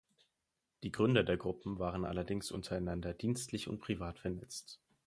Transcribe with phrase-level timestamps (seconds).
[0.81, 4.79] Die Gründer der Gruppen waren allerdings untereinander dienstlich und privat vernetzt.